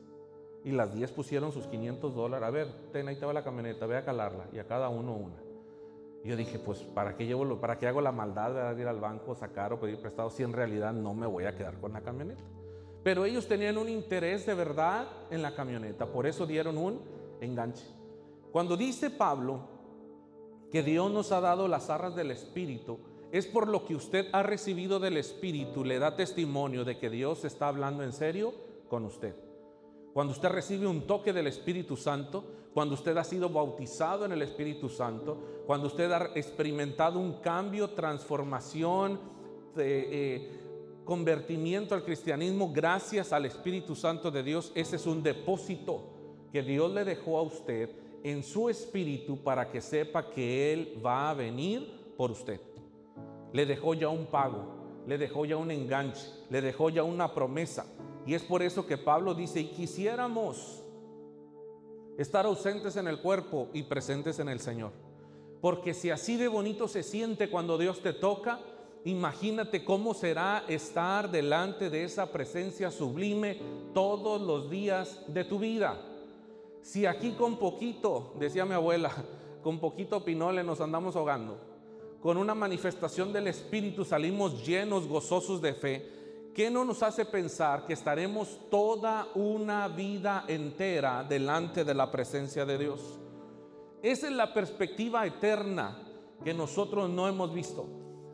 [0.63, 2.47] Y las 10 pusieron sus 500 dólares.
[2.47, 4.47] A ver, ten, ahí te va la camioneta, ve a calarla.
[4.53, 5.37] Y a cada uno una.
[6.23, 9.01] Y yo dije, pues, ¿para qué, llevo ¿para qué hago la maldad de ir al
[9.01, 12.03] banco, sacar o pedir prestado si en realidad no me voy a quedar con la
[12.03, 12.43] camioneta?
[13.03, 17.01] Pero ellos tenían un interés de verdad en la camioneta, por eso dieron un
[17.41, 17.87] enganche.
[18.53, 19.61] Cuando dice Pablo
[20.71, 22.99] que Dios nos ha dado las arras del Espíritu,
[23.33, 27.45] es por lo que usted ha recibido del Espíritu, le da testimonio de que Dios
[27.45, 28.53] está hablando en serio
[28.89, 29.35] con usted.
[30.13, 34.43] Cuando usted recibe un toque del Espíritu Santo, cuando usted ha sido bautizado en el
[34.43, 39.21] Espíritu Santo, cuando usted ha experimentado un cambio, transformación,
[39.77, 40.51] eh,
[41.05, 46.03] convertimiento al cristianismo gracias al Espíritu Santo de Dios, ese es un depósito
[46.53, 47.91] que Dios le dejó a usted
[48.23, 52.61] en su espíritu para que sepa que Él va a venir por usted.
[53.53, 57.87] Le dejó ya un pago, le dejó ya un enganche, le dejó ya una promesa.
[58.27, 60.85] Y es por eso que Pablo dice, y quisiéramos
[62.19, 64.93] estar ausentes en el cuerpo y presentes en el Señor.
[65.61, 68.61] Porque si así de bonito se siente cuando Dios te toca,
[69.05, 73.59] imagínate cómo será estar delante de esa presencia sublime
[73.95, 76.01] todos los días de tu vida.
[76.83, 79.11] Si aquí con poquito, decía mi abuela,
[79.63, 81.59] con poquito pinole nos andamos ahogando,
[82.21, 87.87] con una manifestación del Espíritu salimos llenos, gozosos de fe, ¿qué no nos hace pensar
[87.87, 93.01] que estaremos toda una vida entera delante de la presencia de Dios?
[94.03, 95.99] Esa es la perspectiva eterna
[96.45, 97.87] que nosotros no hemos visto.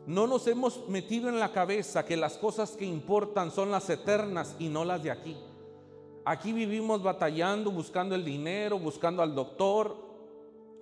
[0.05, 4.55] No nos hemos metido en la cabeza que las cosas que importan son las eternas
[4.59, 5.37] y no las de aquí.
[6.23, 10.06] Aquí vivimos batallando, buscando el dinero, buscando al doctor,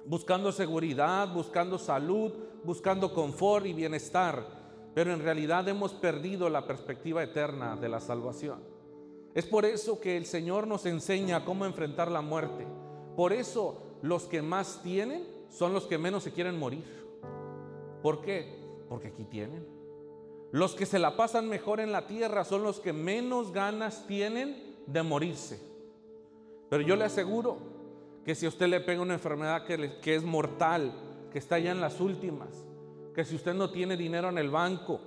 [0.06, 2.32] buscando seguridad, buscando salud,
[2.64, 4.46] buscando confort y bienestar.
[4.94, 8.60] Pero en realidad hemos perdido la perspectiva eterna de la salvación.
[9.34, 12.66] Es por eso que el Señor nos enseña cómo enfrentar la muerte.
[13.16, 16.86] Por eso los que más tienen son los que menos se quieren morir.
[18.02, 18.64] ¿Por qué?
[18.88, 19.68] Porque aquí tienen.
[20.52, 24.78] Los que se la pasan mejor en la tierra son los que menos ganas tienen
[24.88, 25.60] de morirse.
[26.70, 27.75] Pero yo le aseguro
[28.26, 30.92] que si usted le pega una enfermedad que, que es mortal,
[31.32, 32.66] que está ya en las últimas,
[33.14, 35.00] que si usted no tiene dinero en el banco,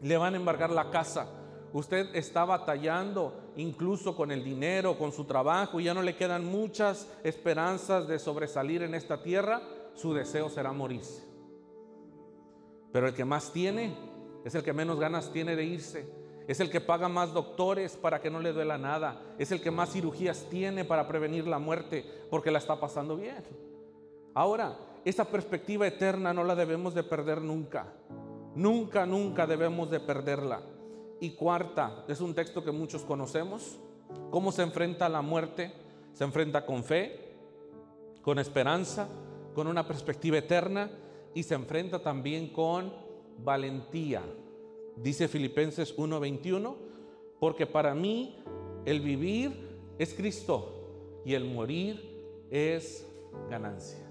[0.00, 1.28] le van a embargar la casa.
[1.72, 6.44] Usted está batallando incluso con el dinero, con su trabajo, y ya no le quedan
[6.44, 9.60] muchas esperanzas de sobresalir en esta tierra,
[9.94, 11.24] su deseo será morirse.
[12.92, 13.96] Pero el que más tiene
[14.44, 16.19] es el que menos ganas tiene de irse.
[16.50, 19.22] Es el que paga más doctores para que no le duela nada.
[19.38, 23.44] Es el que más cirugías tiene para prevenir la muerte porque la está pasando bien.
[24.34, 27.86] Ahora, esa perspectiva eterna no la debemos de perder nunca.
[28.56, 30.60] Nunca, nunca debemos de perderla.
[31.20, 33.78] Y cuarta, es un texto que muchos conocemos.
[34.32, 35.72] ¿Cómo se enfrenta a la muerte?
[36.14, 37.36] Se enfrenta con fe,
[38.22, 39.06] con esperanza,
[39.54, 40.90] con una perspectiva eterna
[41.32, 42.92] y se enfrenta también con
[43.38, 44.24] valentía.
[44.96, 46.76] Dice Filipenses 1:21,
[47.38, 48.36] porque para mí
[48.84, 49.52] el vivir
[49.98, 53.06] es Cristo y el morir es
[53.48, 54.06] ganancia.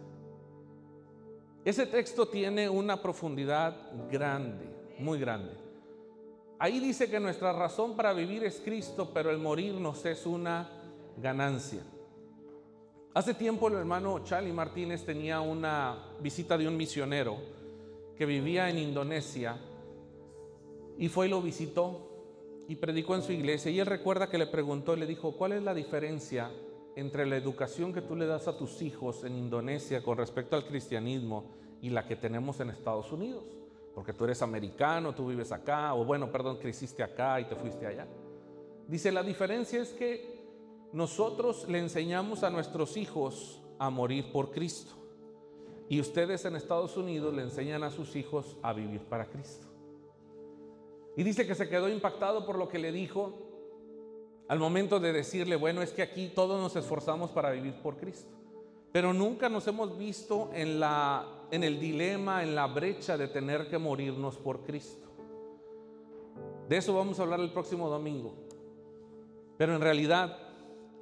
[1.65, 3.75] Ese texto tiene una profundidad
[4.09, 4.65] grande,
[4.97, 5.53] muy grande.
[6.57, 10.69] Ahí dice que nuestra razón para vivir es Cristo, pero el morirnos es una
[11.17, 11.83] ganancia.
[13.13, 17.37] Hace tiempo el hermano Charlie Martínez tenía una visita de un misionero
[18.15, 19.57] que vivía en Indonesia
[20.99, 22.09] y fue y lo visitó
[22.67, 23.71] y predicó en su iglesia.
[23.71, 26.51] Y él recuerda que le preguntó y le dijo, ¿cuál es la diferencia
[26.95, 30.65] entre la educación que tú le das a tus hijos en Indonesia con respecto al
[30.65, 31.45] cristianismo
[31.81, 33.45] y la que tenemos en Estados Unidos?
[33.95, 37.87] Porque tú eres americano, tú vives acá, o bueno, perdón, creciste acá y te fuiste
[37.87, 38.05] allá.
[38.85, 40.37] Dice, la diferencia es que
[40.91, 44.91] nosotros le enseñamos a nuestros hijos a morir por Cristo.
[45.87, 49.68] Y ustedes en Estados Unidos le enseñan a sus hijos a vivir para Cristo.
[51.19, 53.33] Y dice que se quedó impactado por lo que le dijo
[54.47, 58.31] al momento de decirle, bueno, es que aquí todos nos esforzamos para vivir por Cristo.
[58.93, 63.67] Pero nunca nos hemos visto en, la, en el dilema, en la brecha de tener
[63.67, 65.09] que morirnos por Cristo.
[66.69, 68.33] De eso vamos a hablar el próximo domingo.
[69.57, 70.37] Pero en realidad,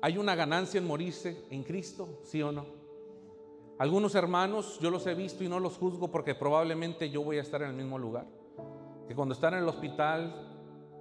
[0.02, 2.22] ¿hay una ganancia en morirse en Cristo?
[2.24, 2.66] ¿Sí o no?
[3.78, 7.42] Algunos hermanos, yo los he visto y no los juzgo porque probablemente yo voy a
[7.42, 8.26] estar en el mismo lugar
[9.08, 10.48] que cuando están en el hospital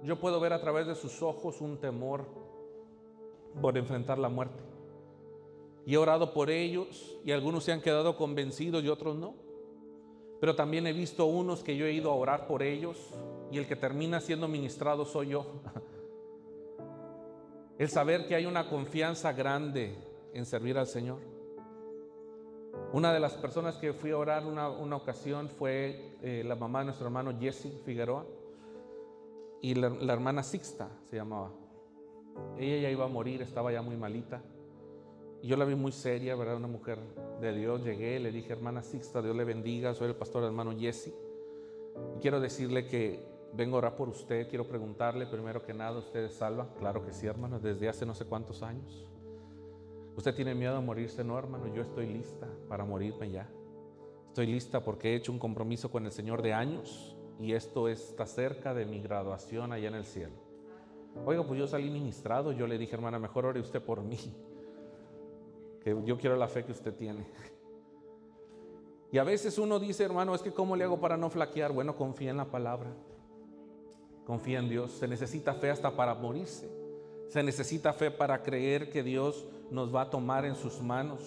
[0.03, 2.25] yo puedo ver a través de sus ojos un temor
[3.61, 4.63] por enfrentar la muerte.
[5.85, 9.35] Y he orado por ellos y algunos se han quedado convencidos y otros no.
[10.39, 12.97] Pero también he visto unos que yo he ido a orar por ellos
[13.51, 15.45] y el que termina siendo ministrado soy yo.
[17.79, 19.95] El saber que hay una confianza grande
[20.33, 21.19] en servir al Señor.
[22.93, 26.85] Una de las personas que fui a orar una, ocasión fue eh, la mamá de
[26.85, 28.25] nuestro hermano Jesse Figueroa
[29.61, 31.51] y la, hermana Sixta se llamaba.
[32.57, 34.41] ella ya iba a morir, estaba ya muy malita.
[35.41, 36.55] Y yo la vi muy seria, ¿verdad?
[36.55, 36.99] Una mujer
[37.41, 37.83] de Dios.
[37.83, 41.13] Llegué, le dije, hermana Sixta, Dios le bendiga, soy el pastor hermano Jesse.
[42.15, 43.19] Y quiero decirle que
[43.53, 46.69] vengo a orar por usted, quiero preguntarle primero que nada, ¿usted es salva?
[46.79, 49.05] Claro que sí, hermano, desde hace no sé cuántos años.
[50.17, 51.23] ¿Usted tiene miedo a morirse?
[51.23, 53.47] No, hermano, yo estoy lista para morirme ya.
[54.29, 58.25] Estoy lista porque he hecho un compromiso con el Señor de años y esto está
[58.25, 60.33] cerca de mi graduación allá en el cielo.
[61.23, 64.17] Oiga, pues yo salí ministrado, yo le dije, hermana, mejor ore usted por mí,
[65.83, 67.23] que yo quiero la fe que usted tiene.
[69.11, 71.71] Y a veces uno dice, hermano, es que ¿cómo le hago para no flaquear?
[71.71, 72.89] Bueno, confía en la palabra,
[74.25, 74.91] confía en Dios.
[74.93, 76.69] Se necesita fe hasta para morirse.
[77.29, 81.21] Se necesita fe para creer que Dios nos va a tomar en sus manos.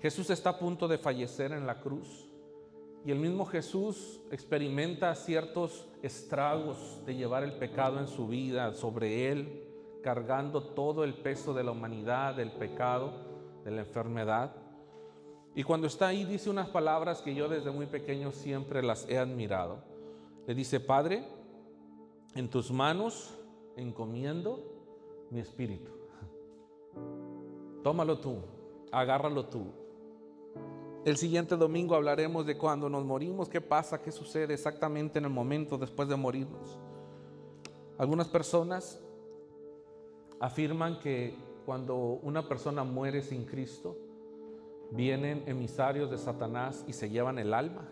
[0.00, 2.28] Jesús está a punto de fallecer en la cruz.
[3.04, 9.30] Y el mismo Jesús experimenta ciertos estragos de llevar el pecado en su vida sobre
[9.30, 9.64] él,
[10.02, 13.12] cargando todo el peso de la humanidad, del pecado,
[13.64, 14.56] de la enfermedad.
[15.54, 19.18] Y cuando está ahí dice unas palabras que yo desde muy pequeño siempre las he
[19.18, 19.78] admirado.
[20.46, 21.24] Le dice, Padre,
[22.34, 23.34] en tus manos
[23.76, 25.95] encomiendo mi espíritu.
[27.86, 28.38] Tómalo tú,
[28.90, 29.66] agárralo tú.
[31.04, 35.30] El siguiente domingo hablaremos de cuando nos morimos, qué pasa, qué sucede exactamente en el
[35.30, 36.80] momento después de morirnos.
[37.96, 39.00] Algunas personas
[40.40, 43.96] afirman que cuando una persona muere sin Cristo,
[44.90, 47.86] vienen emisarios de Satanás y se llevan el alma,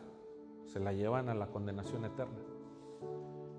[0.66, 2.42] se la llevan a la condenación eterna.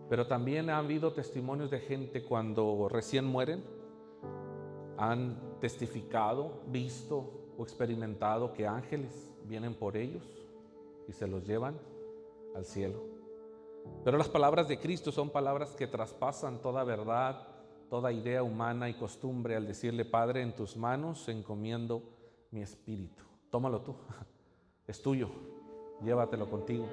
[0.10, 3.64] Pero también ha habido testimonios de gente cuando recién mueren,
[4.98, 10.24] han testificado, visto o experimentado que ángeles vienen por ellos
[11.08, 11.80] y se los llevan
[12.56, 13.04] al cielo.
[14.04, 17.48] Pero las palabras de Cristo son palabras que traspasan toda verdad,
[17.90, 22.02] toda idea humana y costumbre al decirle, Padre, en tus manos encomiendo
[22.52, 23.24] mi espíritu.
[23.52, 23.96] Tómalo tú,
[24.88, 25.30] es tuyo,
[26.04, 26.88] llévatelo contigo.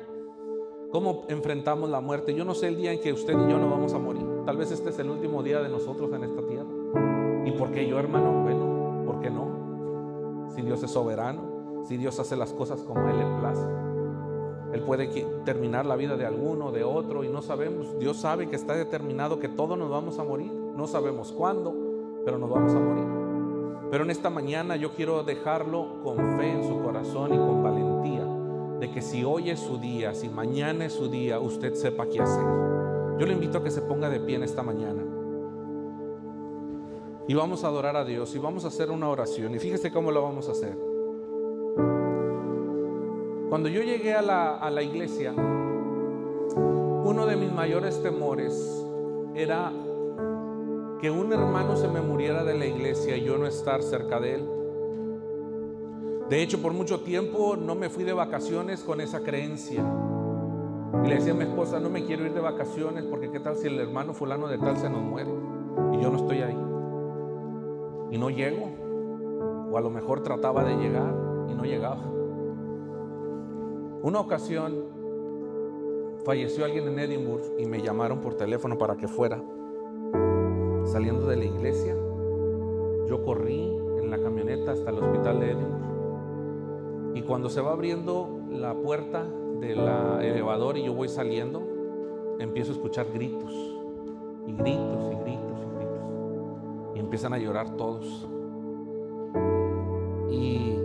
[0.91, 2.35] ¿Cómo enfrentamos la muerte?
[2.35, 4.27] Yo no sé el día en que usted y yo no vamos a morir.
[4.45, 6.82] Tal vez este es el último día de nosotros en esta tierra.
[7.63, 8.43] ¿Y por qué yo, hermano?
[8.43, 10.49] Bueno, ¿por qué no?
[10.53, 13.63] Si Dios es soberano, si Dios hace las cosas como Él le place.
[14.73, 15.07] Él puede
[15.45, 17.97] terminar la vida de alguno, de otro, y no sabemos.
[18.01, 20.51] Dios sabe que está determinado que todos nos vamos a morir.
[20.51, 21.73] No sabemos cuándo,
[22.25, 23.05] pero nos vamos a morir.
[23.93, 28.27] Pero en esta mañana yo quiero dejarlo con fe en su corazón y con valentía
[28.81, 32.23] de que si hoy es su día, si mañana es su día, usted sepa qué
[32.23, 32.45] hacer.
[33.21, 35.02] Yo le invito a que se ponga de pie en esta mañana.
[37.29, 39.55] Y vamos a adorar a Dios y vamos a hacer una oración.
[39.55, 40.77] Y fíjese cómo lo vamos a hacer.
[43.49, 45.33] Cuando yo llegué a la, a la iglesia,
[46.55, 48.85] uno de mis mayores temores
[49.35, 49.71] era
[51.01, 54.37] que un hermano se me muriera de la iglesia y yo no estar cerca de
[54.37, 54.49] él.
[56.29, 59.85] De hecho, por mucho tiempo no me fui de vacaciones con esa creencia.
[61.05, 63.57] Y le decía a mi esposa, no me quiero ir de vacaciones porque qué tal
[63.57, 65.31] si el hermano fulano de tal se nos muere
[65.93, 66.72] y yo no estoy ahí.
[68.13, 68.69] Y no llego.
[69.73, 71.13] O a lo mejor trataba de llegar
[71.49, 72.05] y no llegaba.
[74.03, 74.85] Una ocasión
[76.25, 79.43] falleció alguien en Edinburgh y me llamaron por teléfono para que fuera.
[80.85, 81.95] Saliendo de la iglesia,
[83.09, 87.13] yo corrí en la camioneta hasta el hospital de Edinburgh.
[87.15, 89.25] Y cuando se va abriendo la puerta
[89.61, 89.79] del
[90.21, 91.63] elevador y yo voy saliendo,
[92.39, 93.53] empiezo a escuchar gritos,
[94.47, 95.52] y gritos, y gritos.
[97.13, 98.27] Empiezan a llorar todos.
[100.31, 100.79] Y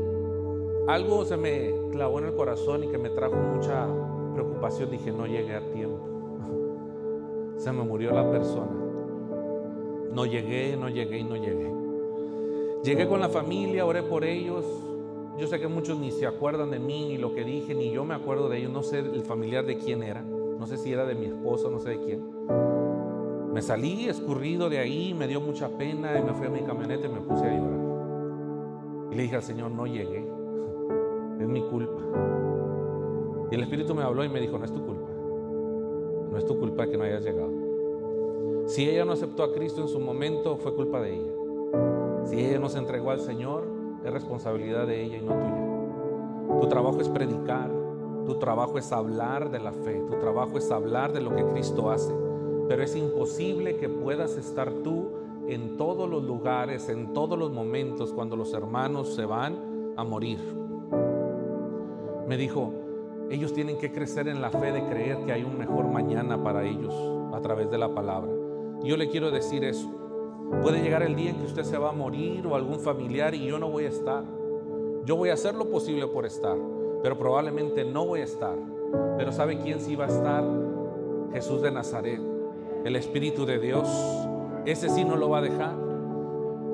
[0.90, 3.88] algo se me clavó en el corazón y que me trajo mucha
[4.34, 4.92] preocupación.
[4.92, 6.02] Dije, no llegué a tiempo.
[7.60, 8.76] Se me murió la persona.
[10.12, 11.72] No llegué, no llegué y no llegué.
[12.84, 14.66] Llegué con la familia, oré por ellos,
[15.40, 18.04] yo sé que muchos ni se acuerdan de mí, ni lo que dije, ni yo
[18.04, 18.74] me acuerdo de ellos.
[18.74, 20.24] No sé el familiar de quién era.
[20.24, 22.77] No sé si era de mi esposa, no sé de quién.
[23.58, 27.08] Me salí escurrido de ahí, me dio mucha pena y me fui a mi camioneta
[27.08, 29.10] y me puse a llorar.
[29.10, 30.24] Y le dije al Señor, no llegué.
[31.42, 32.04] Es mi culpa.
[33.50, 35.10] Y el Espíritu me habló y me dijo, no es tu culpa.
[36.30, 37.50] No es tu culpa que no hayas llegado.
[38.68, 41.32] Si ella no aceptó a Cristo en su momento, fue culpa de ella.
[42.26, 43.68] Si ella no se entregó al Señor,
[44.06, 46.62] es responsabilidad de ella y no tuya.
[46.62, 47.72] Tu trabajo es predicar,
[48.24, 51.90] tu trabajo es hablar de la fe, tu trabajo es hablar de lo que Cristo
[51.90, 52.27] hace.
[52.68, 55.12] Pero es imposible que puedas estar tú
[55.48, 60.40] en todos los lugares, en todos los momentos cuando los hermanos se van a morir.
[62.28, 62.74] Me dijo,
[63.30, 66.66] ellos tienen que crecer en la fe de creer que hay un mejor mañana para
[66.66, 66.94] ellos
[67.34, 68.32] a través de la palabra.
[68.84, 69.90] Yo le quiero decir eso.
[70.62, 73.46] Puede llegar el día en que usted se va a morir o algún familiar y
[73.46, 74.24] yo no voy a estar.
[75.06, 76.58] Yo voy a hacer lo posible por estar,
[77.02, 78.58] pero probablemente no voy a estar.
[79.18, 80.44] Pero ¿sabe quién sí va a estar?
[81.34, 82.22] Jesús de Nazaret,
[82.88, 83.88] el Espíritu de Dios.
[84.66, 85.76] Ese sí no lo va a dejar.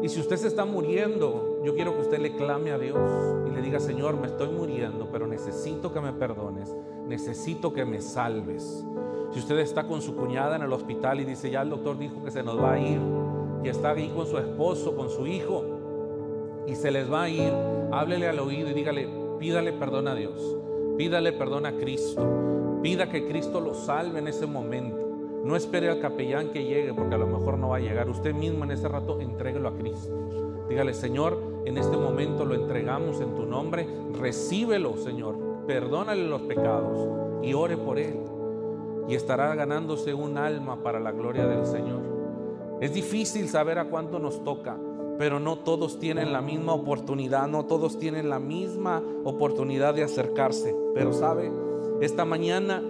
[0.03, 2.99] Y si usted se está muriendo, yo quiero que usted le clame a Dios
[3.47, 6.76] y le diga, Señor, me estoy muriendo, pero necesito que me perdones,
[7.07, 8.86] necesito que me salves.
[9.32, 12.24] Si usted está con su cuñada en el hospital y dice, ya el doctor dijo
[12.24, 12.99] que se nos va a ir,
[13.64, 15.64] y está ahí con su esposo, con su hijo,
[16.68, 17.51] y se les va a ir,
[17.91, 19.07] háblele al oído y dígale,
[19.39, 20.57] pídale perdón a Dios,
[20.97, 25.02] pídale perdón a Cristo, pida que Cristo lo salve en ese momento.
[25.43, 28.09] No espere al capellán que llegue porque a lo mejor no va a llegar.
[28.09, 30.15] Usted mismo en ese rato entréguelo a Cristo.
[30.69, 33.85] Dígale, Señor, en este momento lo entregamos en tu nombre.
[34.13, 35.35] Recíbelo, Señor.
[35.67, 37.09] Perdónale los pecados
[37.41, 38.19] y ore por él.
[39.09, 42.01] Y estará ganándose un alma para la gloria del Señor.
[42.79, 44.77] Es difícil saber a cuánto nos toca,
[45.17, 50.75] pero no todos tienen la misma oportunidad, no todos tienen la misma oportunidad de acercarse.
[50.93, 51.51] Pero sabe,
[52.01, 52.81] esta mañana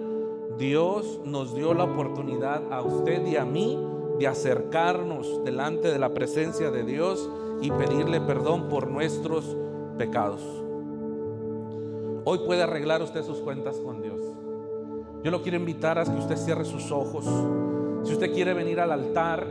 [0.58, 3.78] Dios nos dio la oportunidad a usted y a mí
[4.18, 7.28] de acercarnos delante de la presencia de Dios
[7.60, 9.56] y pedirle perdón por nuestros
[9.98, 10.42] pecados.
[12.24, 14.20] Hoy puede arreglar usted sus cuentas con Dios.
[15.24, 17.24] Yo lo quiero invitar a que usted cierre sus ojos.
[18.04, 19.46] Si usted quiere venir al altar,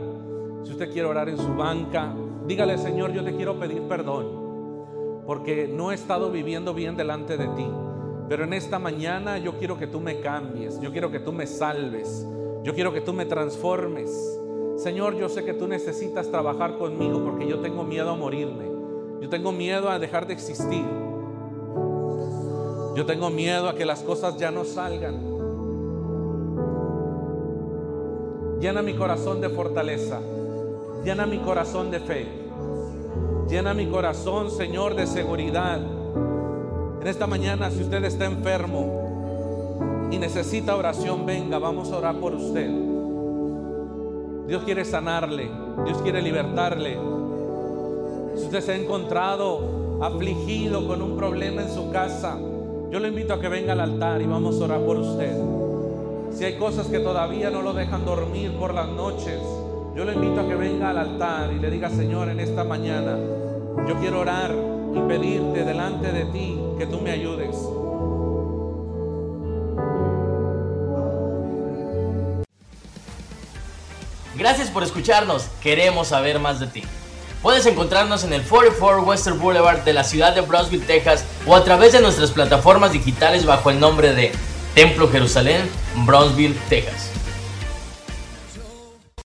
[0.62, 2.14] si usted quiere orar en su banca,
[2.46, 4.44] dígale, Señor, yo te quiero pedir perdón
[5.26, 7.66] porque no he estado viviendo bien delante de ti.
[8.28, 11.46] Pero en esta mañana yo quiero que tú me cambies, yo quiero que tú me
[11.46, 12.26] salves,
[12.62, 14.10] yo quiero que tú me transformes.
[14.76, 18.64] Señor, yo sé que tú necesitas trabajar conmigo porque yo tengo miedo a morirme.
[19.20, 20.84] Yo tengo miedo a dejar de existir.
[22.94, 25.34] Yo tengo miedo a que las cosas ya no salgan.
[28.60, 30.20] Llena mi corazón de fortaleza.
[31.04, 32.26] Llena mi corazón de fe.
[33.48, 35.80] Llena mi corazón, Señor, de seguridad.
[37.04, 42.34] En esta mañana, si usted está enfermo y necesita oración, venga, vamos a orar por
[42.34, 42.70] usted.
[44.46, 45.50] Dios quiere sanarle,
[45.84, 46.96] Dios quiere libertarle.
[48.36, 52.38] Si usted se ha encontrado afligido con un problema en su casa,
[52.90, 55.36] yo le invito a que venga al altar y vamos a orar por usted.
[56.30, 59.40] Si hay cosas que todavía no lo dejan dormir por las noches,
[59.94, 63.18] yo le invito a que venga al altar y le diga, Señor, en esta mañana,
[63.86, 64.54] yo quiero orar
[64.94, 67.56] y pedirte delante de ti que tú me ayudes.
[74.36, 75.44] Gracias por escucharnos.
[75.62, 76.82] Queremos saber más de ti.
[77.42, 81.62] Puedes encontrarnos en el 44 Western Boulevard de la ciudad de Brownsville, Texas, o a
[81.62, 84.32] través de nuestras plataformas digitales bajo el nombre de
[84.74, 85.68] Templo Jerusalén,
[86.06, 87.10] Brownsville, Texas.